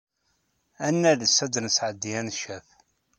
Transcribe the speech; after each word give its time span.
Ad 0.85 0.93
nales 0.95 1.37
ad 1.45 1.51
d-nesɛeddi 1.53 2.11
aneccaf. 2.19 2.67